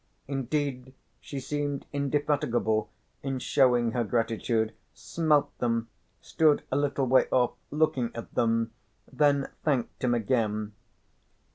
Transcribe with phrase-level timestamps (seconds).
[0.27, 2.89] Indeed she seemed indefatigable
[3.21, 5.89] in shewing her gratitude, smelt them,
[6.19, 8.71] stood a little way off looking at them,
[9.13, 10.73] then thanked him again.